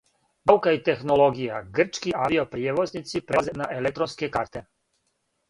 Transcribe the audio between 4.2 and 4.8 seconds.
карте